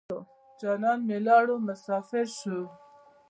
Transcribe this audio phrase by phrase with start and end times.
[0.59, 2.59] جانان مې ولاړو مسافر شو.